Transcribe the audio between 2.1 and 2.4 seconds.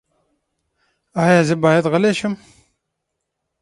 شم؟